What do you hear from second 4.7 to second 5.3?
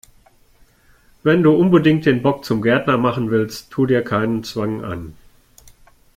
an!